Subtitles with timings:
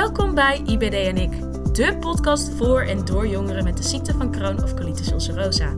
[0.00, 1.30] Welkom bij IBD en ik,
[1.74, 5.76] de podcast voor en door jongeren met de ziekte van Crohn of colitis ulcerosa.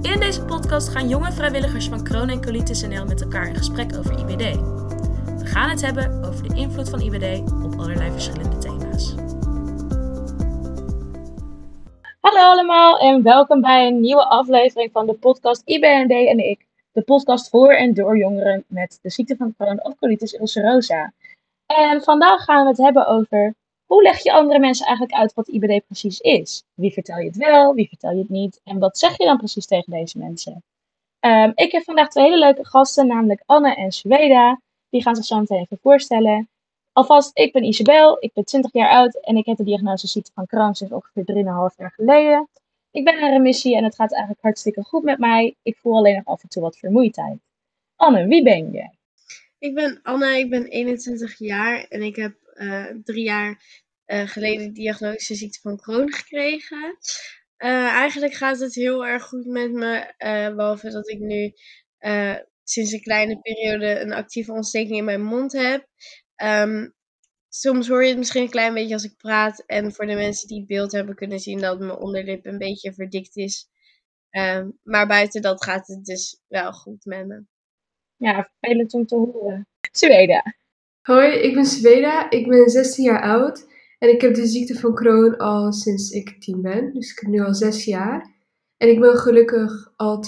[0.00, 3.96] In deze podcast gaan jonge vrijwilligers van Crohn en Colitis NL met elkaar in gesprek
[3.96, 4.56] over IBD.
[5.38, 9.14] We gaan het hebben over de invloed van IBD op allerlei verschillende thema's.
[12.20, 16.66] Hallo allemaal en welkom bij een nieuwe aflevering van de podcast IBD en ik.
[16.92, 21.12] De podcast voor en door jongeren met de ziekte van Crohn of colitis ulcerosa.
[21.76, 23.54] En vandaag gaan we het hebben over
[23.86, 26.64] hoe leg je andere mensen eigenlijk uit wat IBD precies is?
[26.74, 29.36] Wie vertel je het wel, wie vertel je het niet en wat zeg je dan
[29.36, 30.62] precies tegen deze mensen?
[31.20, 34.60] Ehm, ik heb vandaag twee hele leuke gasten, namelijk Anne en Sweda.
[34.90, 36.48] Die gaan zich zo meteen even voorstellen.
[36.92, 40.30] Alvast, ik ben Isabel, ik ben 20 jaar oud en ik heb de diagnose ziekte
[40.34, 42.48] van Crohn sinds ongeveer 3,5 jaar geleden.
[42.90, 45.56] Ik ben in remissie en het gaat eigenlijk hartstikke goed met mij.
[45.62, 47.38] Ik voel alleen nog af en toe wat vermoeidheid.
[47.96, 48.88] Anne, wie ben je?
[49.62, 53.62] Ik ben Anne, ik ben 21 jaar en ik heb uh, drie jaar
[54.06, 56.98] uh, geleden de diagnose ziekte van Crohn gekregen.
[57.58, 60.14] Uh, eigenlijk gaat het heel erg goed met me,
[60.56, 61.52] behalve dat ik nu
[62.64, 65.88] sinds een kleine periode een actieve ontsteking in mijn mond heb.
[66.42, 66.94] Um,
[67.48, 69.64] soms hoor je het misschien een klein beetje als ik praat.
[69.66, 72.94] En voor de mensen die het beeld hebben kunnen zien dat mijn onderlip een beetje
[72.94, 73.68] verdikt is.
[74.30, 77.44] Um, maar buiten dat gaat het dus wel goed met me.
[78.22, 79.66] Ja, vervelend om te horen.
[79.92, 80.54] Zweda.
[81.02, 82.30] Hoi, ik ben Sweda.
[82.30, 83.66] Ik ben 16 jaar oud.
[83.98, 86.92] En ik heb de ziekte van Crohn al sinds ik 10 ben.
[86.92, 88.30] Dus ik heb nu al 6 jaar.
[88.76, 90.24] En ik ben gelukkig al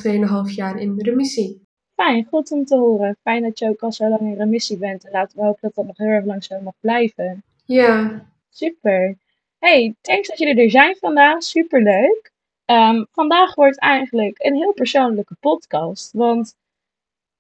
[0.47, 1.67] 2,5 jaar in remissie.
[1.95, 3.17] Fijn, goed om te horen.
[3.23, 5.05] Fijn dat je ook al zo lang in remissie bent.
[5.05, 7.43] En laten we hopen dat dat nog heel erg lang zo mag blijven.
[7.65, 8.27] Ja.
[8.51, 9.17] Super.
[9.59, 11.43] Hey, thanks dat jullie er zijn vandaag.
[11.43, 12.33] Superleuk.
[12.67, 16.13] Um, vandaag wordt eigenlijk een heel persoonlijke podcast.
[16.13, 16.55] Want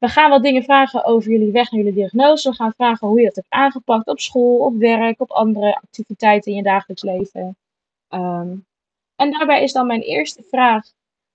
[0.05, 2.49] we gaan wat dingen vragen over jullie weg naar jullie diagnose.
[2.49, 6.51] We gaan vragen hoe je dat hebt aangepakt op school, op werk, op andere activiteiten
[6.51, 7.57] in je dagelijks leven.
[8.11, 8.67] Um,
[9.17, 10.87] en daarbij is dan mijn eerste vraag: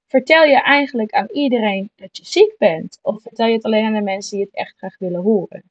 [0.08, 3.00] vertel je eigenlijk aan iedereen dat je ziek bent?
[3.02, 5.64] Of vertel je het alleen aan de mensen die het echt graag willen horen?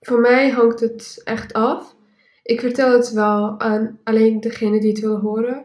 [0.00, 1.94] Voor mij hangt het echt af.
[2.42, 5.58] Ik vertel het wel aan alleen degene die het willen horen.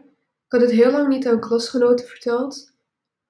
[0.46, 2.72] Ik had het heel lang niet aan klasgenoten verteld,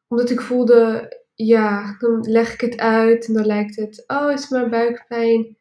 [0.09, 1.11] omdat ik voelde
[1.47, 5.57] ja, dan leg ik het uit en dan lijkt het, oh, is maar buikpijn.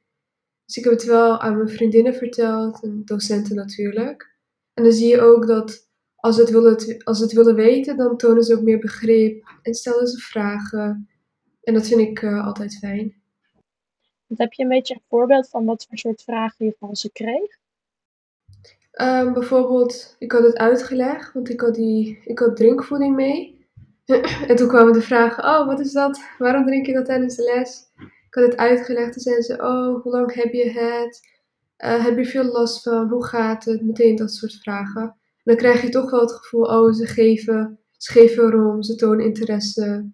[0.66, 4.36] Dus ik heb het wel aan mijn vriendinnen verteld en docenten natuurlijk.
[4.74, 8.18] En dan zie je ook dat als ze het willen, als het willen weten, dan
[8.18, 11.10] tonen ze ook meer begrip en stellen ze vragen.
[11.64, 13.16] En dat vind ik uh, altijd fijn.
[14.28, 17.60] heb je een beetje een voorbeeld van wat voor soort vragen je van ze kreeg?
[19.02, 23.61] Um, bijvoorbeeld, ik had het uitgelegd, want ik had, die, ik had drinkvoeding mee.
[24.50, 26.22] en toen kwamen de vragen, oh, wat is dat?
[26.38, 27.92] Waarom drink je dat tijdens de les?
[28.28, 31.20] Ik had het uitgelegd en zeiden ze, oh, hoe lang heb je het?
[31.78, 33.10] Uh, heb je veel last van?
[33.10, 33.82] Hoe gaat het?
[33.82, 35.02] Meteen dat soort vragen.
[35.02, 38.96] En dan krijg je toch wel het gevoel, oh, ze geven, ze geven erom, ze
[38.96, 40.12] tonen interesse.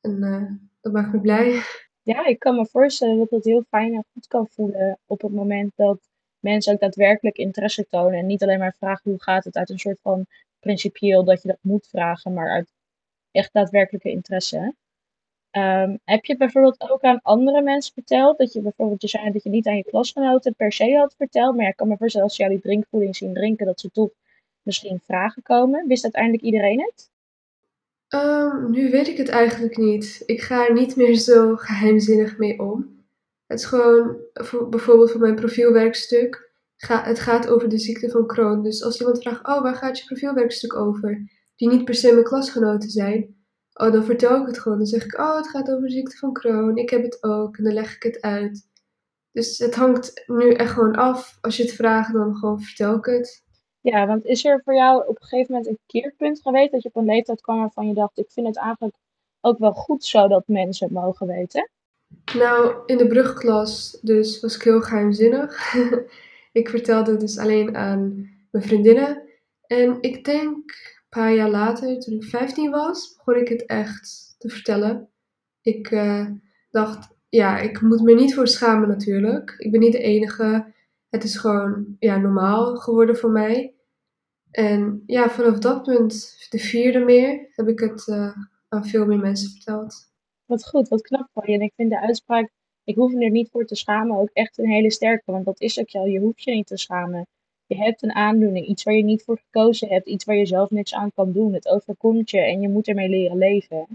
[0.00, 0.50] En uh,
[0.80, 1.60] dat maakt me blij.
[2.02, 5.32] Ja, ik kan me voorstellen dat het heel fijn en goed kan voelen op het
[5.32, 5.98] moment dat
[6.38, 8.18] mensen ook daadwerkelijk interesse tonen.
[8.18, 10.26] En niet alleen maar vragen hoe gaat het uit een soort van
[10.60, 12.72] principieel dat je dat moet vragen, maar uit
[13.32, 14.74] echt daadwerkelijke interesse.
[15.56, 19.42] Um, heb je bijvoorbeeld ook aan andere mensen verteld dat je bijvoorbeeld je zei dat
[19.42, 22.36] je niet aan je klasgenoten per se had verteld, maar ik kan me voorstellen als
[22.36, 24.10] jij die drinkvoeding zien drinken dat ze toch
[24.62, 25.86] misschien vragen komen.
[25.86, 27.10] Wist uiteindelijk iedereen het?
[28.08, 30.22] Um, nu weet ik het eigenlijk niet.
[30.26, 33.04] Ik ga er niet meer zo geheimzinnig mee om.
[33.46, 36.50] Het is gewoon voor, bijvoorbeeld voor mijn profielwerkstuk.
[36.76, 38.62] Het gaat over de ziekte van Crohn.
[38.62, 41.28] Dus als iemand vraagt: Oh, waar gaat je profielwerkstuk over?
[41.60, 43.36] Die niet per se mijn klasgenoten zijn,
[43.72, 44.78] oh, dan vertel ik het gewoon.
[44.78, 47.56] Dan zeg ik, oh, het gaat over de ziekte van Crohn, ik heb het ook,
[47.56, 48.68] en dan leg ik het uit.
[49.32, 51.38] Dus het hangt nu echt gewoon af.
[51.40, 53.42] Als je het vraagt, dan gewoon vertel ik het.
[53.80, 56.88] Ja, want is er voor jou op een gegeven moment een keerpunt geweest dat je
[56.88, 58.96] op een leeftijd kwam waarvan je dacht, ik vind het eigenlijk
[59.40, 61.70] ook wel goed zo dat mensen het mogen weten?
[62.34, 65.74] Nou, in de brugklas dus was ik heel geheimzinnig.
[66.52, 69.22] ik vertelde dus alleen aan mijn vriendinnen.
[69.66, 74.48] En ik denk paar jaar later, toen ik 15 was, begon ik het echt te
[74.48, 75.08] vertellen.
[75.62, 76.26] Ik uh,
[76.70, 79.54] dacht, ja, ik moet me niet voor schamen natuurlijk.
[79.58, 80.72] Ik ben niet de enige.
[81.08, 83.74] Het is gewoon ja, normaal geworden voor mij.
[84.50, 88.36] En ja, vanaf dat punt, de vierde meer, heb ik het uh,
[88.68, 90.12] aan veel meer mensen verteld.
[90.46, 91.52] Wat goed, wat knap van je.
[91.52, 92.50] En ik vind de uitspraak,
[92.84, 95.32] ik hoef me er niet voor te schamen, ook echt een hele sterke.
[95.32, 97.26] Want dat is ook jou, je hoeft je niet te schamen.
[97.70, 100.70] Je hebt een aandoening, iets waar je niet voor gekozen hebt, iets waar je zelf
[100.70, 101.54] niks aan kan doen.
[101.54, 103.86] Het overkomt je en je moet ermee leren leven.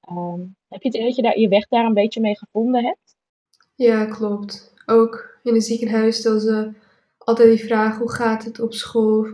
[0.00, 3.16] Ehm, heb je het dat je daar, je weg daar een beetje mee gevonden hebt?
[3.74, 4.74] Ja, klopt.
[4.86, 6.72] Ook in het ziekenhuis stelden ze
[7.18, 9.26] altijd die vraag, hoe gaat het op school?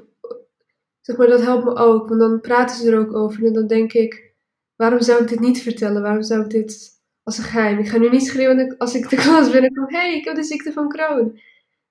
[1.00, 3.47] Zeg maar, dat helpt me ook, want dan praten ze er ook over.
[3.47, 4.33] En dan denk ik,
[4.77, 6.03] waarom zou ik dit niet vertellen?
[6.03, 6.91] Waarom zou ik dit
[7.23, 7.79] als een geheim?
[7.79, 10.43] Ik ga nu niet schreeuwen als ik de klas binnenkom, hé, hey, ik heb de
[10.43, 11.41] ziekte van Crohn.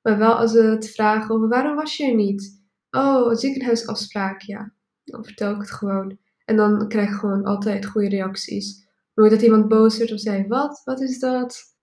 [0.01, 2.63] Maar wel als ze het vragen over, waarom was je er niet?
[2.91, 4.73] Oh, een ziekenhuisafspraak, ja.
[5.03, 6.17] Dan vertel ik het gewoon.
[6.45, 8.87] En dan krijg ik gewoon altijd goede reacties.
[9.15, 10.81] Nooit dat iemand boos wordt of zei, wat?
[10.83, 11.75] Wat is dat?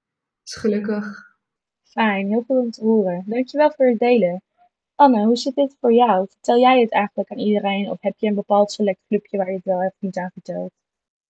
[0.44, 1.36] is gelukkig.
[1.82, 3.24] Fijn, heel veel om te horen.
[3.26, 4.42] Dankjewel voor het delen.
[4.94, 6.26] Anne, hoe zit dit voor jou?
[6.28, 9.54] Vertel jij het eigenlijk aan iedereen of heb je een bepaald select clubje waar je
[9.54, 10.70] het wel hebt niet aan verteld?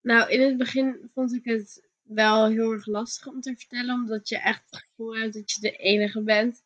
[0.00, 4.28] Nou, in het begin vond ik het wel heel erg lastig om te vertellen, omdat
[4.28, 6.62] je echt het gevoel hebt dat je de enige bent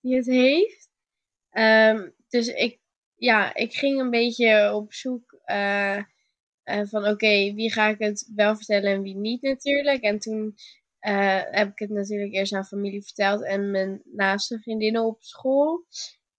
[0.00, 0.90] die het heeft.
[1.52, 2.78] Um, dus ik,
[3.16, 6.02] ja, ik ging een beetje op zoek uh,
[6.64, 10.02] uh, van oké, wie ga ik het wel vertellen en wie niet natuurlijk.
[10.02, 10.54] En toen
[11.00, 15.86] uh, heb ik het natuurlijk eerst aan familie verteld en mijn naaste vriendinnen op school.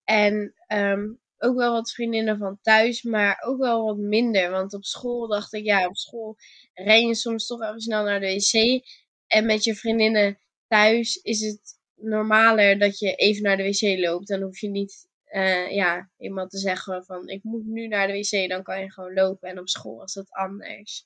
[0.03, 4.51] En um, ook wel wat vriendinnen van thuis, maar ook wel wat minder.
[4.51, 6.35] Want op school dacht ik, ja, op school
[6.73, 8.83] ren je soms toch even snel naar de wc.
[9.27, 14.27] En met je vriendinnen thuis is het normaler dat je even naar de wc loopt.
[14.27, 18.13] Dan hoef je niet uh, ja, iemand te zeggen van ik moet nu naar de
[18.13, 19.49] wc, dan kan je gewoon lopen.
[19.49, 21.05] En op school was dat anders.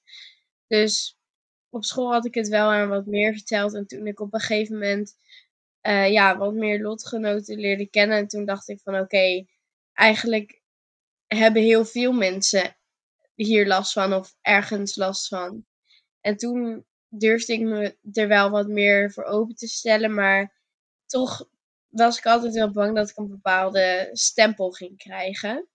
[0.68, 1.18] Dus
[1.70, 3.74] op school had ik het wel aan wat meer verteld.
[3.74, 5.16] En toen ik op een gegeven moment
[5.82, 8.18] uh, ja, wat meer lotgenoten leerde kennen.
[8.18, 9.46] En toen dacht ik van oké,
[9.94, 10.62] eigenlijk
[11.28, 12.76] hebben heel veel mensen
[13.36, 15.66] hier last van of ergens last van.
[16.22, 20.14] En toen durfde ik me er wel wat meer voor open te stellen.
[20.14, 20.54] Maar
[21.06, 21.50] toch
[21.88, 25.68] was ik altijd wel bang dat ik een bepaalde stempel ging krijgen.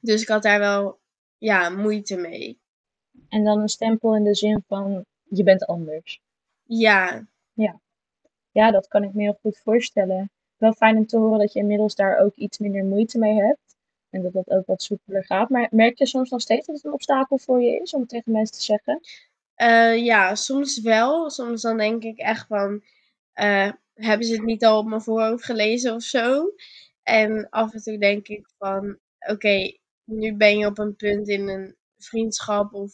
[0.00, 1.00] Dus ik had daar wel
[1.38, 2.60] ja, moeite mee.
[3.28, 6.20] En dan een stempel in de zin van je bent anders.
[6.62, 7.28] Ja.
[7.52, 7.80] Ja.
[8.50, 10.30] Ja, dat kan ik me heel goed voorstellen.
[10.60, 13.76] Wel fijn om te horen dat je inmiddels daar ook iets minder moeite mee hebt.
[14.10, 15.48] En dat dat ook wat soepeler gaat.
[15.48, 18.32] Maar merk je soms nog steeds dat het een obstakel voor je is om tegen
[18.32, 19.00] mensen te zeggen?
[19.56, 21.30] Uh, ja, soms wel.
[21.30, 22.82] Soms dan denk ik echt van,
[23.34, 26.52] uh, hebben ze het niet al op mijn voorhoofd gelezen of zo?
[27.02, 31.48] En af en toe denk ik van, oké, nu ben je op een punt in
[31.48, 32.92] een vriendschap of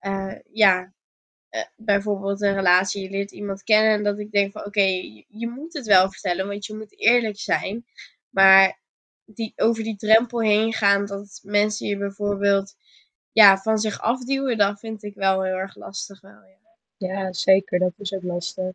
[0.00, 0.92] uh, ja,
[1.50, 4.80] uh, bijvoorbeeld een relatie, je leert iemand kennen en dat ik denk van oké,
[5.28, 7.84] je, moet het wel vertellen, want je moet eerlijk zijn.
[8.28, 8.80] Maar
[9.24, 12.76] die, over die drempel heen gaan, dat mensen je bijvoorbeeld
[13.32, 16.32] ja, van zich afduwen, dat vind ik wel heel erg lastig wel.
[16.96, 17.08] Ja.
[17.08, 18.68] ja, zeker, dat is ook lastig.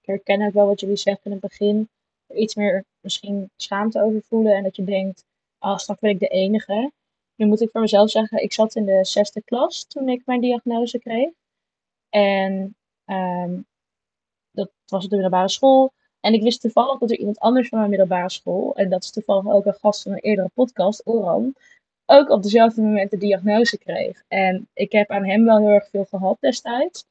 [0.00, 1.88] Ik herken ook wel wat jullie zeggen in het begin.
[2.26, 5.24] Er iets meer misschien schaamte over voelen en dat je denkt,
[5.58, 6.92] ah, straks ben ik de enige.
[7.34, 10.40] Nu moet ik voor mezelf zeggen, ik zat in de zesde klas toen ik mijn
[10.40, 11.30] diagnose kreeg.
[12.16, 12.76] En
[13.06, 13.66] um,
[14.50, 15.92] dat was op de middelbare school.
[16.20, 19.10] En ik wist toevallig dat er iemand anders van mijn middelbare school, en dat is
[19.10, 21.54] toevallig ook een gast van een eerdere podcast, Oran,
[22.06, 24.22] ook op dezelfde moment de diagnose kreeg.
[24.28, 27.04] En ik heb aan hem wel heel erg veel gehad destijds.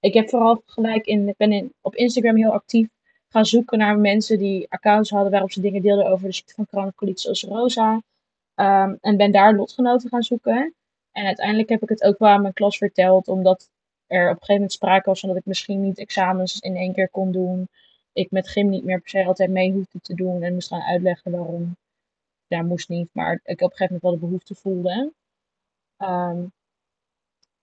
[0.00, 2.88] Ik heb vooral gelijk in, ik ben in, op Instagram heel actief
[3.28, 6.92] gaan zoeken naar mensen die accounts hadden waarop ze dingen deelden over de ziekte van
[6.96, 8.02] chronisch ulcerosa.
[8.54, 10.74] Um, en ben daar lotgenoten gaan zoeken.
[11.12, 13.70] En uiteindelijk heb ik het ook wel aan mijn klas verteld, omdat
[14.06, 16.92] er op een gegeven moment sprake was van dat ik misschien niet examens in één
[16.92, 17.68] keer kon doen.
[18.12, 20.82] Ik met gym niet meer per se altijd mee hoefde te doen en moest gaan
[20.82, 21.76] uitleggen waarom.
[22.46, 25.12] Ja, moest niet, maar ik op een gegeven moment wel de behoefte voelde.
[25.98, 26.52] Um,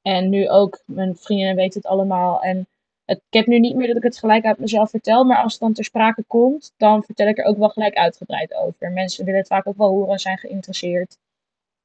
[0.02, 2.42] en nu ook, mijn vriendinnen weten het allemaal.
[2.42, 2.68] En
[3.06, 5.62] ik heb nu niet meer dat ik het gelijk uit mezelf vertel, maar als het
[5.62, 8.92] dan ter sprake komt, dan vertel ik er ook wel gelijk uitgebreid over.
[8.92, 11.18] Mensen willen het vaak ook wel horen en zijn geïnteresseerd.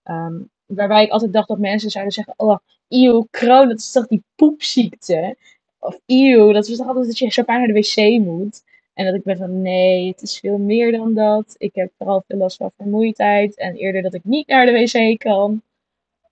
[0.04, 2.58] Um, waarbij ik altijd dacht dat mensen zouden zeggen: Oh,
[2.88, 5.36] eeuw, kroon, dat is toch die poepziekte?
[5.78, 8.62] Of eeuw, dat is toch altijd dat je zo vaak naar de wc moet?
[8.94, 11.54] En dat ik ben van nee, het is veel meer dan dat.
[11.58, 15.18] Ik heb vooral veel last van vermoeidheid en eerder dat ik niet naar de wc
[15.18, 15.62] kan.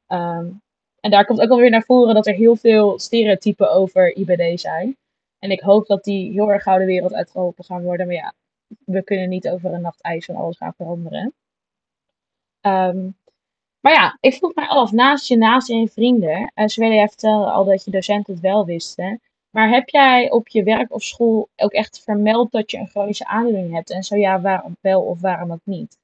[0.09, 0.63] Um,
[1.01, 4.97] en daar komt ook alweer naar voren dat er heel veel stereotypen over IBD zijn.
[5.39, 8.07] En ik hoop dat die heel erg gauw wereld uitgeholpen gaan worden.
[8.07, 8.35] Maar ja,
[8.85, 11.35] we kunnen niet over een nacht ijs van alles gaan veranderen.
[12.61, 13.17] Um,
[13.87, 17.09] maar ja, ik vroeg mij af, naast je naast je vrienden, uh, ze willen jij
[17.09, 19.21] vertellen al dat je docenten het wel wisten.
[19.51, 23.27] Maar heb jij op je werk of school ook echt vermeld dat je een chronische
[23.27, 23.91] aandoening hebt?
[23.91, 25.99] En zo ja, waarom wel of waarom ook niet?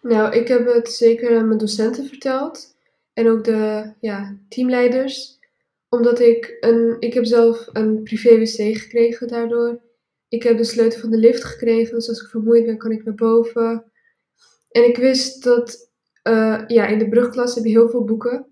[0.00, 2.76] Nou, ik heb het zeker aan mijn docenten verteld.
[3.12, 5.38] En ook de ja, teamleiders.
[5.88, 9.80] Omdat ik een, ik heb zelf een privé wc gekregen daardoor.
[10.28, 13.04] Ik heb de sleutel van de lift gekregen, dus als ik vermoeid ben kan ik
[13.04, 13.84] naar boven.
[14.70, 15.86] En ik wist dat
[16.28, 18.46] uh, ja, in de brugklas heb je heel veel boeken.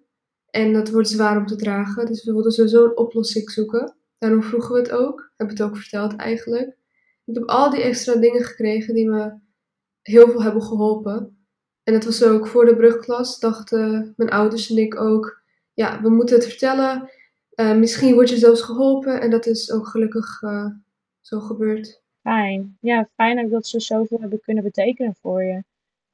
[0.51, 2.07] En dat wordt zwaar om te dragen.
[2.07, 3.97] Dus we wilden sowieso een oplossing zoeken.
[4.19, 5.33] Daarom vroegen we het ook.
[5.37, 6.77] Heb het ook verteld eigenlijk.
[7.25, 9.39] Ik heb al die extra dingen gekregen die me
[10.03, 11.47] heel veel hebben geholpen.
[11.83, 16.11] En het was ook voor de brugklas, dachten mijn ouders en ik ook, ja, we
[16.11, 17.11] moeten het vertellen.
[17.55, 20.67] Uh, misschien word je zelfs geholpen en dat is ook gelukkig uh,
[21.21, 22.03] zo gebeurd.
[22.23, 22.77] Fijn.
[22.81, 25.63] Ja, fijn dat ze zoveel hebben kunnen betekenen voor je.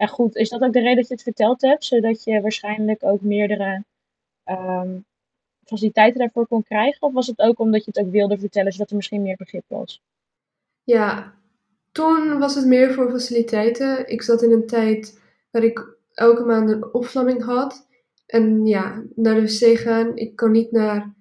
[0.00, 1.84] En goed, is dat ook de reden dat je het verteld hebt?
[1.84, 3.84] Zodat je waarschijnlijk ook meerdere
[4.44, 5.04] um,
[5.64, 7.02] faciliteiten daarvoor kon krijgen?
[7.02, 9.64] Of was het ook omdat je het ook wilde vertellen, zodat er misschien meer begrip
[9.66, 10.02] was?
[10.84, 11.34] Ja,
[11.92, 14.08] toen was het meer voor faciliteiten.
[14.08, 17.86] Ik zat in een tijd waar ik elke maand een opvlamming had.
[18.26, 20.16] En ja, naar de wc gaan.
[20.16, 21.14] Ik kon niet naar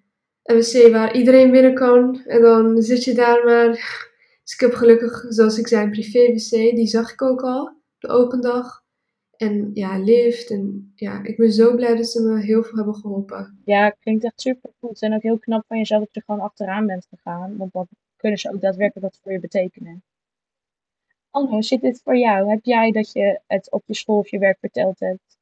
[0.43, 2.21] een wc waar iedereen binnen kan.
[2.25, 3.69] En dan zit je daar maar.
[4.43, 6.75] Dus ik heb gelukkig, zoals ik zei, een privé-wc.
[6.75, 8.84] Die zag ik ook al, de open dag.
[9.38, 10.50] En ja, lift.
[10.50, 13.62] En ja, ik ben zo blij dat ze me heel veel hebben geholpen.
[13.65, 15.01] Ja, klinkt echt super goed.
[15.01, 17.58] En ook heel knap van jezelf dat je gewoon achteraan bent gegaan.
[17.58, 20.03] Want dan kunnen ze ook daadwerkelijk wat voor je betekenen.
[21.29, 22.50] Anne, hoe zit dit voor jou?
[22.50, 25.38] Heb jij dat je het op je school of je werk verteld hebt?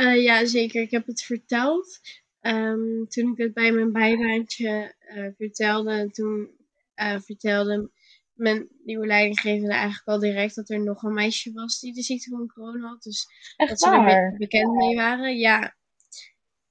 [0.00, 0.82] Uh, ja, zeker.
[0.82, 2.00] Ik heb het verteld.
[2.40, 6.50] Um, toen ik het bij mijn bijbaantje uh, vertelde, toen
[6.96, 7.90] uh, vertelde
[8.36, 12.30] mijn nieuwe leidinggevende eigenlijk al direct dat er nog een meisje was die de ziekte
[12.30, 13.02] van corona had.
[13.02, 13.26] Dus
[13.56, 15.36] Echt dat ze er bekend mee waren.
[15.38, 15.76] Ja.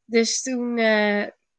[0.05, 0.77] Dus toen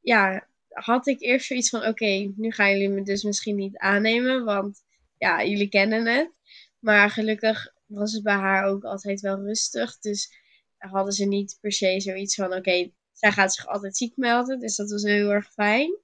[0.00, 4.44] ja, had ik eerst zoiets van: oké, nu gaan jullie me dus misschien niet aannemen,
[4.44, 4.82] want
[5.18, 6.30] ja, jullie kennen het.
[6.78, 9.98] Maar gelukkig was het bij haar ook altijd wel rustig.
[9.98, 10.32] Dus
[10.76, 14.58] hadden ze niet per se zoiets van: oké, zij gaat zich altijd ziek melden.
[14.58, 15.98] Dus dat was heel erg fijn.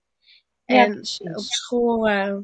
[0.65, 0.99] Ja, en
[1.37, 2.39] op school uh,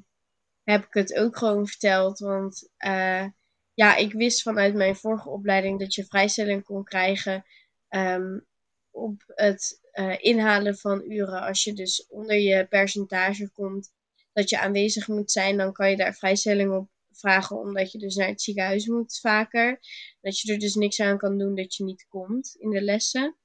[0.70, 2.18] heb ik het ook gewoon verteld.
[2.18, 3.26] Want uh,
[3.74, 7.44] ja, ik wist vanuit mijn vorige opleiding dat je vrijstelling kon krijgen
[7.88, 8.46] um,
[8.90, 11.40] op het uh, inhalen van uren.
[11.42, 13.92] Als je dus onder je percentage komt
[14.32, 18.14] dat je aanwezig moet zijn, dan kan je daar vrijstelling op vragen omdat je dus
[18.14, 19.78] naar het ziekenhuis moet vaker.
[20.20, 23.36] Dat je er dus niks aan kan doen dat je niet komt in de lessen.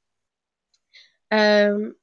[1.28, 1.98] Um,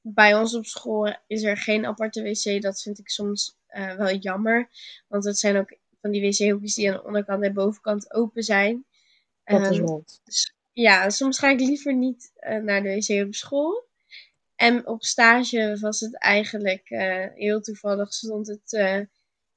[0.00, 2.62] bij ons op school is er geen aparte wc.
[2.62, 4.68] Dat vind ik soms uh, wel jammer.
[5.08, 8.84] Want het zijn ook van die wc-hoekjes die aan de onderkant en bovenkant open zijn.
[9.44, 13.34] Dat is um, dus, ja, soms ga ik liever niet uh, naar de wc op
[13.34, 13.90] school.
[14.56, 18.72] En op stage was het eigenlijk uh, heel toevallig stond het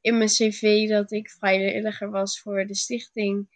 [0.02, 3.48] in mijn cv dat ik vrijwilliger was voor de stichting.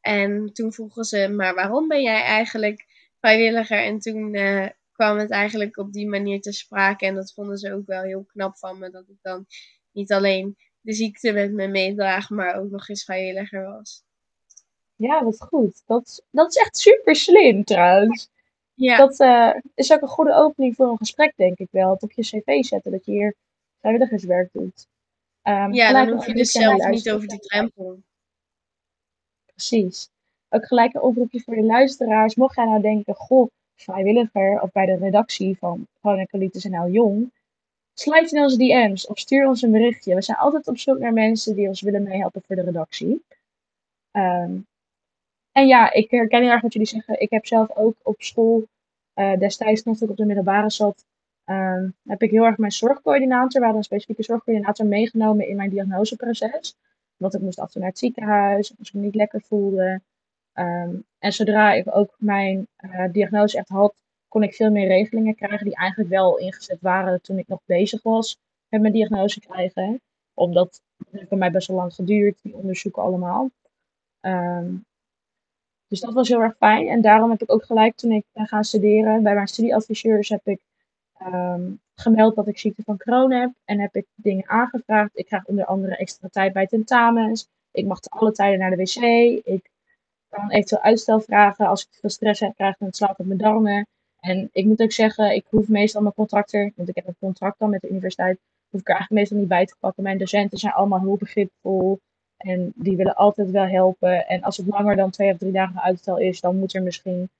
[0.00, 2.86] En toen vroegen ze, maar waarom ben jij eigenlijk
[3.20, 3.82] vrijwilliger?
[3.82, 7.06] En toen uh, kwam het eigenlijk op die manier te sprake.
[7.06, 8.90] En dat vonden ze ook wel heel knap van me.
[8.90, 9.46] Dat ik dan
[9.98, 14.02] niet alleen de ziekte met me meedraag, maar ook nog eens vrijwilliger was.
[14.96, 15.82] Ja, wat goed.
[15.86, 18.28] Dat, dat is echt super slim trouwens.
[18.74, 18.96] Ja.
[18.96, 21.90] Dat uh, is ook een goede opening voor een gesprek, denk ik wel.
[21.90, 23.34] Het op je cv zetten dat je hier
[23.80, 24.86] vrijwilligerswerk doet.
[25.42, 27.98] Um, ja, dan hoef je dus zelf niet over die drempel.
[29.46, 30.08] Precies.
[30.48, 32.34] Ook gelijk een oproepje voor de luisteraars.
[32.34, 37.32] Mocht jij nou denken, goh, vrijwilliger of bij de redactie van Chronicle en nou Jong,
[38.00, 40.14] sluit in onze DM's of stuur ons een berichtje.
[40.14, 43.24] We zijn altijd op zoek naar mensen die ons willen meehelpen voor de redactie.
[44.12, 44.66] Um,
[45.52, 47.20] en ja, ik herken heel erg wat jullie zeggen.
[47.20, 48.68] Ik heb zelf ook op school,
[49.14, 51.04] uh, destijds nog ik op de middelbare zat,
[51.44, 56.76] um, heb ik heel erg mijn zorgcoördinator, hadden een specifieke zorgcoördinator meegenomen in mijn diagnoseproces.
[57.16, 60.00] Want ik moest af en toe naar het ziekenhuis, als ik me niet lekker voelde.
[60.54, 63.94] Um, en zodra ik ook mijn uh, diagnose echt had,
[64.28, 68.02] kon ik veel meer regelingen krijgen die eigenlijk wel ingezet waren toen ik nog bezig
[68.02, 70.00] was met mijn diagnose krijgen.
[70.34, 70.80] Omdat
[71.10, 73.50] het bij mij best wel lang geduurd, die onderzoeken allemaal.
[74.20, 74.86] Um,
[75.88, 76.88] dus dat was heel erg fijn.
[76.88, 80.46] En daarom heb ik ook gelijk toen ik ben gaan studeren, bij mijn studieadviseurs heb
[80.46, 80.60] ik
[81.26, 83.50] um, gemeld dat ik ziekte van Crohn heb.
[83.64, 85.18] En heb ik dingen aangevraagd.
[85.18, 87.48] Ik krijg onder andere extra tijd bij tentamens.
[87.70, 88.96] Ik mag te alle tijden naar de wc.
[89.44, 89.70] Ik
[90.28, 91.66] kan eventueel uitstel vragen.
[91.66, 93.86] Als ik veel stress heb, krijg ik een slaap op mijn darmen.
[94.20, 97.58] En ik moet ook zeggen, ik hoef meestal mijn contractor, want ik heb een contract
[97.58, 98.38] dan met de universiteit,
[98.70, 100.02] hoef ik er eigenlijk meestal niet bij te pakken.
[100.02, 101.98] Mijn docenten zijn allemaal heel begripvol
[102.36, 104.26] en die willen altijd wel helpen.
[104.26, 107.30] En als het langer dan twee of drie dagen uitstel is, dan moet er misschien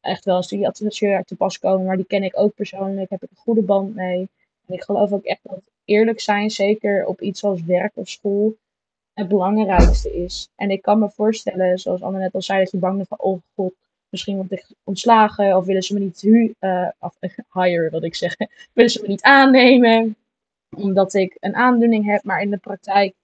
[0.00, 1.86] echt wel een studieadviseur te pas komen.
[1.86, 3.10] Maar die ken ik ook persoonlijk.
[3.10, 4.28] Heb ik een goede band mee.
[4.66, 8.56] En ik geloof ook echt dat eerlijk zijn, zeker op iets als werk of school,
[9.12, 10.48] het belangrijkste is.
[10.56, 13.18] En ik kan me voorstellen, zoals Anne net al zei, dat je bang bent van,
[13.18, 13.72] oh god,
[14.10, 15.56] misschien word ik ontslagen.
[15.56, 17.16] Of willen ze me niet hu uh, of,
[17.54, 18.36] hire, wat ik zeg.
[18.72, 20.16] willen ze me niet aannemen.
[20.76, 22.24] Omdat ik een aandoening heb.
[22.24, 23.14] Maar in de praktijk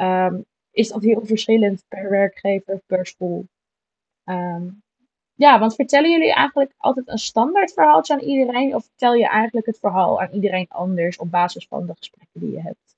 [0.00, 3.46] um, is dat heel verschillend per werkgever, per school.
[4.24, 4.82] Um,
[5.34, 8.74] ja, want vertellen jullie eigenlijk altijd een standaard verhaaltje aan iedereen?
[8.74, 12.50] Of vertel je eigenlijk het verhaal aan iedereen anders op basis van de gesprekken die
[12.50, 12.96] je hebt?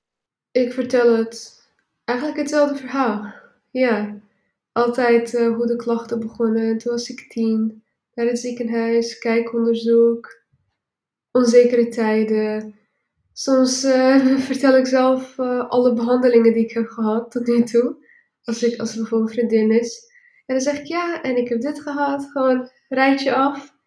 [0.51, 1.65] Ik vertel het
[2.05, 3.33] eigenlijk hetzelfde verhaal.
[3.71, 4.15] Ja.
[4.71, 6.77] Altijd eh, hoe de klachten begonnen.
[6.77, 10.41] Toen was ik tien, naar het ziekenhuis, kijkonderzoek,
[11.31, 12.75] onzekere tijden.
[13.33, 18.09] Soms eh, vertel ik zelf eh, alle behandelingen die ik heb gehad tot nu toe.
[18.43, 20.09] Als, ik, als er bijvoorbeeld een vriendin is.
[20.45, 22.29] En dan zeg ik ja, en ik heb dit gehad.
[22.31, 23.79] Gewoon rijtje af.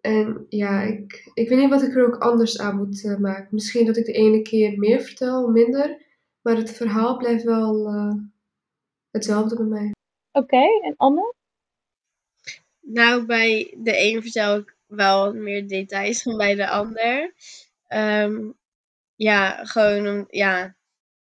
[0.00, 3.48] En ja, ik, ik weet niet wat ik er ook anders aan moet maken.
[3.50, 6.06] Misschien dat ik de ene keer meer vertel, minder.
[6.42, 7.86] Maar het verhaal blijft wel
[9.10, 9.92] hetzelfde bij mij.
[10.32, 11.34] Oké, okay, en Anne?
[12.80, 17.34] Nou, bij de een vertel ik wel meer details dan bij de ander.
[17.88, 18.58] Um,
[19.14, 20.76] ja, gewoon om, ja,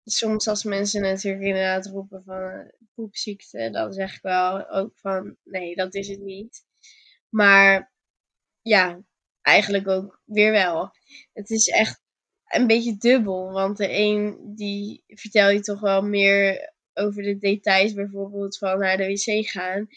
[0.04, 5.36] soms als mensen natuurlijk inderdaad roepen van uh, poepziekte, dan zeg ik wel ook van
[5.44, 6.64] nee, dat is het niet.
[7.28, 7.92] Maar
[8.62, 9.02] ja,
[9.40, 10.90] eigenlijk ook weer wel.
[11.32, 12.00] Het is echt
[12.44, 17.94] een beetje dubbel, want de een die vertel je toch wel meer over de details,
[17.94, 19.88] bijvoorbeeld van naar de wc gaan.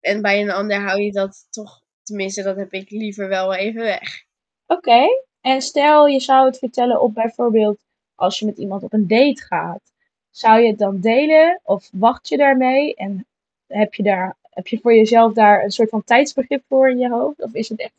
[0.00, 3.82] En bij een ander hou je dat toch, tenminste, dat heb ik liever wel even
[3.82, 4.24] weg.
[4.66, 5.06] Oké,
[5.40, 7.78] en stel je zou het vertellen op bijvoorbeeld
[8.14, 9.92] als je met iemand op een date gaat.
[10.30, 13.26] Zou je het dan delen of wacht je daarmee en
[13.66, 17.10] heb je, daar, heb je voor jezelf daar een soort van tijdsbegrip voor in je
[17.10, 17.42] hoofd?
[17.42, 17.94] Of is het echt,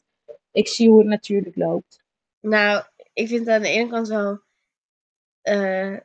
[0.51, 1.99] ik zie hoe het natuurlijk loopt?
[2.39, 4.39] Nou, ik vind het aan de ene kant wel
[5.43, 5.97] uh,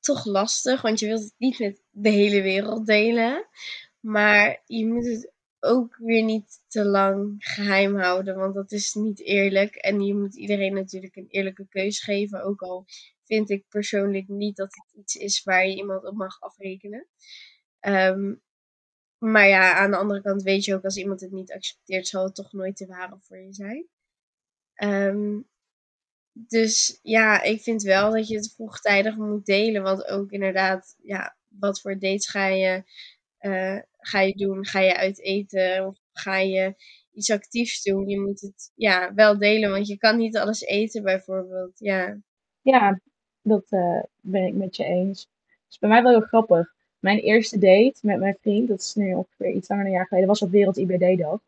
[0.00, 3.46] toch lastig, want je wilt het niet met de hele wereld delen.
[4.00, 9.20] Maar je moet het ook weer niet te lang geheim houden, want dat is niet
[9.20, 9.74] eerlijk.
[9.74, 12.86] En je moet iedereen natuurlijk een eerlijke keus geven, ook al
[13.24, 17.06] vind ik persoonlijk niet dat het iets is waar je iemand op mag afrekenen.
[17.80, 18.42] Um,
[19.18, 22.24] maar ja, aan de andere kant weet je ook, als iemand het niet accepteert, zal
[22.24, 23.88] het toch nooit de ware voor je zijn.
[24.82, 25.48] Um,
[26.48, 29.82] dus ja, ik vind wel dat je het vroegtijdig moet delen.
[29.82, 32.82] Want ook inderdaad, ja, wat voor dates ga je,
[33.40, 34.66] uh, ga je doen?
[34.66, 36.74] Ga je uit eten of ga je
[37.12, 38.08] iets actiefs doen?
[38.08, 41.78] Je moet het ja, wel delen, want je kan niet alles eten bijvoorbeeld.
[41.78, 42.18] Ja,
[42.62, 43.00] ja
[43.42, 45.20] dat uh, ben ik met je eens.
[45.46, 46.74] Het is bij mij wel heel grappig.
[46.98, 50.08] Mijn eerste date met mijn vriend, dat is nu ongeveer iets langer dan een jaar
[50.08, 51.40] geleden, was op Wereld IBD-dag.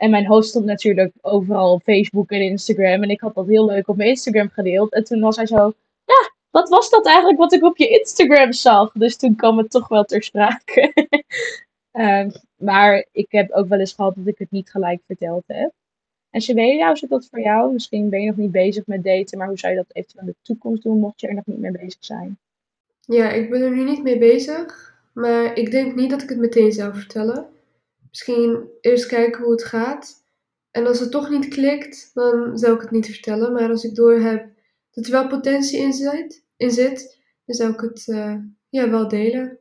[0.00, 3.02] En mijn host stond natuurlijk overal op Facebook en Instagram.
[3.02, 4.92] En ik had dat heel leuk op mijn Instagram gedeeld.
[4.92, 5.72] En toen was hij zo,
[6.04, 8.92] ja, wat was dat eigenlijk wat ik op je Instagram zag?
[8.92, 10.92] Dus toen kwam het toch wel ter sprake.
[11.92, 12.32] um,
[12.68, 15.72] maar ik heb ook wel eens gehad dat ik het niet gelijk verteld heb.
[16.30, 17.72] En Shabela, hoe zit dat voor jou?
[17.72, 20.30] Misschien ben je nog niet bezig met daten, maar hoe zou je dat eventueel in
[20.30, 22.38] de toekomst doen, mocht je er nog niet mee bezig zijn?
[23.00, 24.94] Ja, ik ben er nu niet mee bezig.
[25.12, 27.46] Maar ik denk niet dat ik het meteen zou vertellen.
[28.10, 30.24] Misschien eerst kijken hoe het gaat.
[30.70, 33.52] En als het toch niet klikt, dan zou ik het niet vertellen.
[33.52, 34.48] Maar als ik doorheb
[34.90, 37.18] dat er wel potentie in zit, in zit
[37.50, 38.36] dan zou ik het uh,
[38.68, 39.58] ja, wel delen.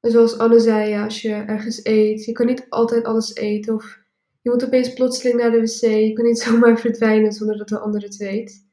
[0.00, 3.74] En zoals Anne zei, als je ergens eet, je kan niet altijd alles eten.
[3.74, 3.98] Of
[4.42, 5.80] je moet opeens plotseling naar de wc.
[5.80, 8.66] Je kan niet zomaar verdwijnen zonder dat de ander het weet.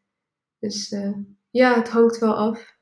[0.59, 1.17] Dus uh,
[1.49, 2.74] ja, het hangt wel af.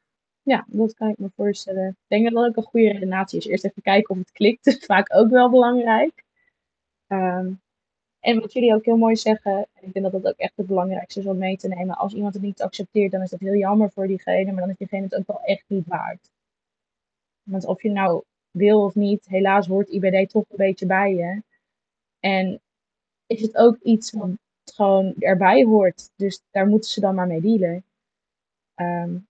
[0.43, 1.87] Ja, dat kan ik me voorstellen.
[1.87, 3.45] Ik denk dat dat ook een goede redenatie is.
[3.45, 4.63] Eerst even kijken of het klikt.
[4.65, 6.23] Dat is vaak ook wel belangrijk.
[7.07, 7.61] Um,
[8.19, 10.67] en wat jullie ook heel mooi zeggen, en ik vind dat dat ook echt het
[10.67, 11.97] belangrijkste is om mee te nemen.
[11.97, 14.77] Als iemand het niet accepteert, dan is dat heel jammer voor diegene, maar dan is
[14.77, 16.29] diegene het ook wel echt niet waard.
[17.43, 21.41] Want of je nou wil of niet, helaas hoort IBD toch een beetje bij je.
[22.19, 22.61] En
[23.27, 24.29] is het ook iets wat
[24.73, 26.09] gewoon erbij hoort.
[26.15, 27.83] Dus daar moeten ze dan maar mee dealen.
[28.75, 29.27] Um,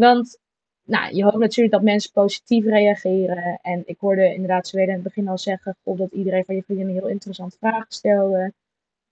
[0.00, 0.38] want
[0.84, 3.58] nou, je hoopt natuurlijk dat mensen positief reageren.
[3.62, 6.88] En ik hoorde inderdaad Zweden in het begin al zeggen dat iedereen van je vrienden
[6.88, 8.52] heel interessante vragen stelde.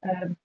[0.01, 0.37] Um,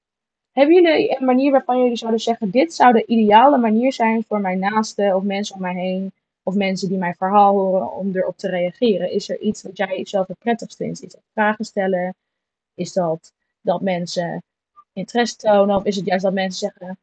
[0.51, 4.41] hebben jullie een manier waarvan jullie zouden zeggen: dit zou de ideale manier zijn voor
[4.41, 6.11] mijn naasten of mensen om mij heen,
[6.43, 9.11] of mensen die mijn verhaal horen om erop te reageren?
[9.11, 11.03] Is er iets wat jij zelf het prettigst vindt?
[11.03, 12.15] Is dat vragen stellen?
[12.75, 14.43] Is dat dat mensen
[14.93, 15.75] interesse tonen?
[15.75, 16.97] Of is het juist dat mensen zeggen: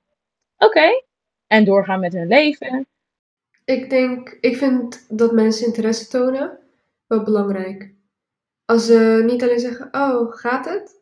[0.59, 1.03] oké,
[1.47, 2.87] en doorgaan met hun leven?
[3.71, 6.59] Ik denk, ik vind dat mensen interesse tonen
[7.07, 7.95] wel belangrijk.
[8.65, 11.01] Als ze niet alleen zeggen, oh, gaat het?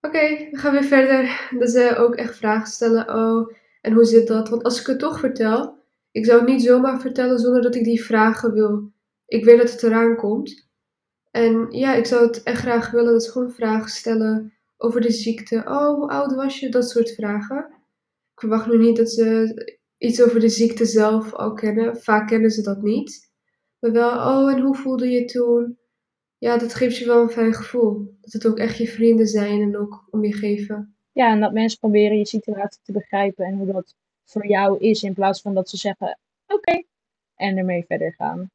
[0.00, 1.48] Oké, we gaan weer verder.
[1.58, 4.48] Dat ze ook echt vragen stellen, oh, en hoe zit dat?
[4.48, 5.78] Want als ik het toch vertel,
[6.10, 8.92] ik zou het niet zomaar vertellen zonder dat ik die vragen wil.
[9.26, 10.68] Ik weet dat het eraan komt.
[11.30, 15.12] En ja, ik zou het echt graag willen dat ze gewoon vragen stellen over de
[15.12, 15.56] ziekte.
[15.56, 16.68] Oh, hoe oud was je?
[16.68, 17.58] Dat soort vragen.
[18.34, 21.96] Ik verwacht nu niet dat ze iets over de ziekte zelf al kennen.
[21.96, 23.30] Vaak kennen ze dat niet.
[23.78, 25.78] Maar wel, oh, en hoe voelde je toen?
[26.38, 28.16] Ja, dat geeft je wel een fijn gevoel.
[28.20, 30.96] Dat het ook echt je vrienden zijn en ook om je geven.
[31.12, 35.02] Ja, en dat mensen proberen je situatie te begrijpen en hoe dat voor jou is.
[35.02, 36.82] In plaats van dat ze zeggen, oké,
[37.34, 38.50] en ermee verder gaan.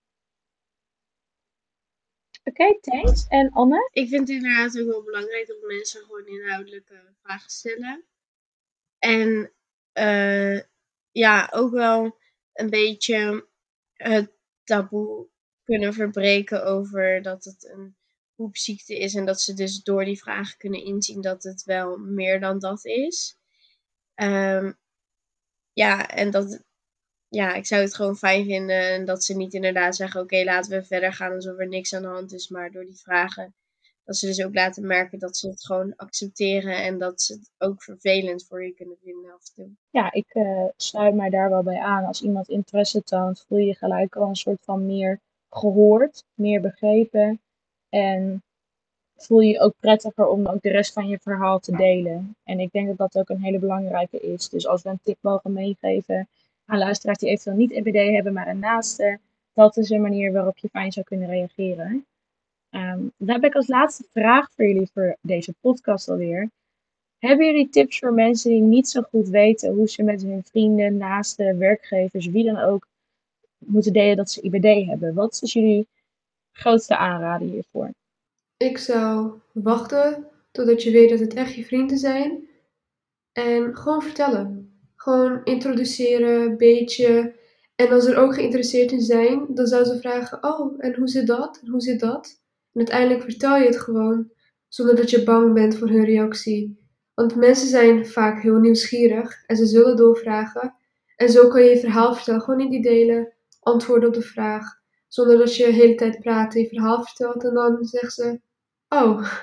[2.43, 3.27] Oké, thanks.
[3.27, 3.89] En Anne?
[3.91, 8.03] Ik vind het inderdaad ook wel belangrijk dat mensen gewoon inhoudelijke vragen stellen.
[8.99, 9.51] En
[9.93, 10.60] uh,
[11.13, 12.17] ja, ook wel
[12.54, 13.47] een beetje
[13.93, 14.32] het
[14.63, 15.28] taboe
[15.63, 17.95] kunnen verbreken over dat het een
[18.36, 19.15] poepziekte is.
[19.15, 22.86] En dat ze dus door die vragen kunnen inzien dat het wel meer dan dat
[22.86, 23.38] is.
[24.15, 24.78] Um,
[25.73, 26.63] ja, en dat,
[27.28, 28.82] ja, ik zou het gewoon fijn vinden.
[28.82, 32.02] En dat ze niet inderdaad zeggen: oké, laten we verder gaan alsof er niks aan
[32.02, 32.47] de hand is.
[32.47, 33.56] Maar door die vragen,
[34.04, 36.84] dat ze dus ook laten merken dat ze het gewoon accepteren.
[36.84, 39.78] En dat ze het ook vervelend voor je kunnen vinden af en.
[39.89, 42.06] Ja, ik uh, sluit mij daar wel bij aan.
[42.06, 47.42] Als iemand interesse toont, voel je gelijk al een soort van meer gehoord, meer begrepen.
[47.89, 48.44] En
[49.16, 52.36] voel je je ook prettiger om ook de rest van je verhaal te delen.
[52.44, 54.50] En ik denk dat dat ook een hele belangrijke is.
[54.50, 56.28] Dus als we een tip mogen meegeven
[56.66, 59.20] aan luisteraars die eventueel niet EBD hebben, maar een naaste,
[59.54, 62.06] dat is een manier waarop je fijn zou kunnen reageren.
[62.75, 66.49] Um, dan heb ik als laatste vraag voor jullie voor deze podcast alweer.
[67.17, 70.97] Hebben jullie tips voor mensen die niet zo goed weten hoe ze met hun vrienden,
[70.97, 72.88] naasten, werkgevers, wie dan ook,
[73.57, 75.13] moeten delen dat ze IBD hebben?
[75.13, 75.88] Wat is jullie
[76.51, 77.89] grootste aanrader hiervoor?
[78.57, 82.47] Ik zou wachten totdat je weet dat het echt je vrienden zijn.
[83.31, 84.77] En gewoon vertellen.
[84.95, 87.36] Gewoon introduceren, beetje.
[87.75, 91.27] En als er ook geïnteresseerd in zijn, dan zou ze vragen: Oh, en hoe zit
[91.27, 91.59] dat?
[91.63, 92.41] En hoe zit dat?
[92.73, 94.31] En uiteindelijk vertel je het gewoon,
[94.67, 96.81] zonder dat je bang bent voor hun reactie.
[97.13, 100.75] Want mensen zijn vaak heel nieuwsgierig en ze zullen doorvragen.
[101.15, 104.81] En zo kan je je verhaal vertellen, gewoon in die delen, antwoorden op de vraag.
[105.07, 108.39] Zonder dat je de hele tijd praat en je verhaal vertelt en dan zegt ze:
[108.89, 109.33] Oh.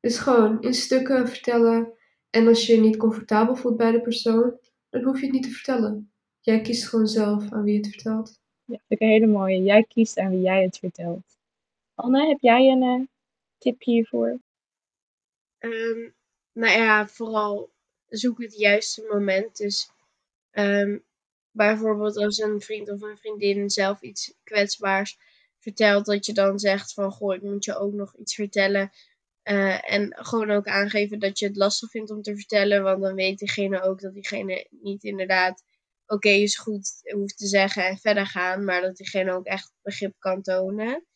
[0.00, 1.92] Dus gewoon in stukken vertellen.
[2.30, 4.58] En als je je niet comfortabel voelt bij de persoon,
[4.90, 6.10] dan hoef je het niet te vertellen.
[6.40, 8.40] Jij kiest gewoon zelf aan wie je het vertelt.
[8.64, 9.62] Ja, vind ik een hele mooie.
[9.62, 11.35] Jij kiest aan wie jij het vertelt.
[11.96, 13.06] Anne, heb jij een uh,
[13.58, 14.40] tip hiervoor?
[15.58, 16.14] Um,
[16.52, 17.70] nou ja, vooral
[18.08, 19.56] zoek het juiste moment.
[19.56, 19.90] Dus
[20.52, 21.04] um,
[21.50, 25.18] bijvoorbeeld als een vriend of een vriendin zelf iets kwetsbaars
[25.58, 28.90] vertelt, dat je dan zegt van goh, ik moet je ook nog iets vertellen.
[29.44, 33.14] Uh, en gewoon ook aangeven dat je het lastig vindt om te vertellen, want dan
[33.14, 35.64] weet diegene ook dat diegene niet inderdaad
[36.06, 40.14] oké is goed hoeft te zeggen en verder gaan, maar dat diegene ook echt begrip
[40.18, 41.06] kan tonen.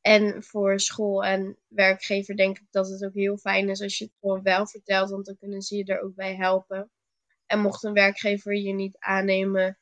[0.00, 4.04] En voor school en werkgever denk ik dat het ook heel fijn is als je
[4.04, 6.90] het gewoon wel vertelt, want dan kunnen ze je er ook bij helpen.
[7.46, 9.78] En mocht een werkgever je niet aannemen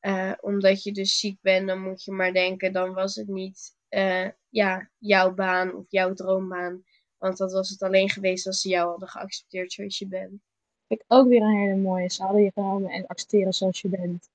[0.00, 3.76] uh, omdat je dus ziek bent, dan moet je maar denken, dan was het niet
[3.90, 6.84] uh, ja, jouw baan of jouw droombaan.
[7.18, 10.42] Want dat was het alleen geweest als ze jou hadden geaccepteerd zoals je bent.
[10.86, 12.10] Vind ik ook weer een hele mooie.
[12.10, 14.28] Ze hadden je genomen en accepteren zoals je bent.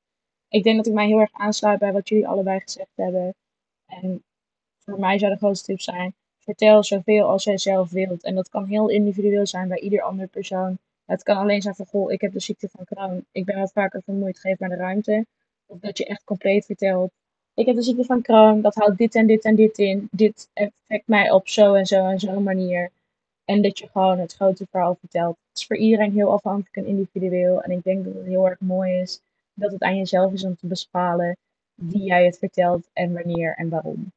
[0.48, 3.36] Ik denk dat ik mij heel erg aansluit bij wat jullie allebei gezegd hebben.
[3.86, 4.24] En
[4.84, 8.24] voor mij zou de grootste tip zijn: vertel zoveel als jij zelf wilt.
[8.24, 10.78] En dat kan heel individueel zijn bij ieder andere persoon.
[11.06, 13.26] Het kan alleen zijn van: Goh, ik heb de ziekte van Crohn.
[13.32, 15.26] Ik ben wat vaker vermoeid, geef maar de ruimte.
[15.66, 17.12] Of dat je echt compleet vertelt.
[17.54, 20.08] Ik heb de ziekte van Crohn, dat houdt dit en dit en dit in.
[20.12, 22.92] Dit effect mij op zo en zo en zo'n manier.
[23.46, 25.38] En dat je gewoon het grote verhaal vertelt.
[25.48, 27.62] Het is voor iedereen heel afhankelijk en individueel.
[27.62, 29.22] En ik denk dat het heel erg mooi is
[29.54, 31.38] dat het aan jezelf is om te bepalen
[31.76, 34.12] wie jij het vertelt en wanneer en waarom.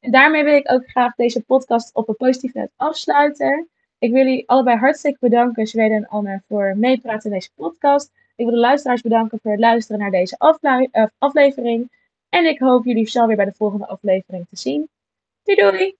[0.00, 3.68] En daarmee wil ik ook graag deze podcast op een positief net afsluiten.
[3.98, 8.10] Ik wil jullie allebei hartstikke bedanken, Zweden en Anne, voor meepraten in deze podcast.
[8.36, 10.36] Ik wil de luisteraars bedanken voor het luisteren naar deze
[10.92, 11.90] uh, aflevering.
[12.28, 14.88] En ik hoop jullie snel weer bij de volgende aflevering te zien.
[15.42, 15.96] Doei doei!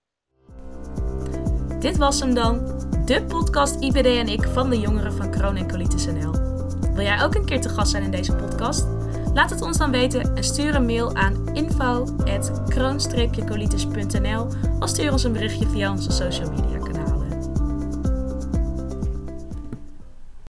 [1.79, 2.65] Dit was hem dan,
[3.05, 6.31] de podcast IBD en ik van de jongeren van Kroon en Colitis NL.
[6.93, 9.00] Wil jij ook een keer te gast zijn in deze podcast?
[9.33, 14.47] Laat het ons dan weten en stuur een mail aan info.kroon-colitis.nl
[14.79, 16.80] of stuur ons een berichtje via onze social media.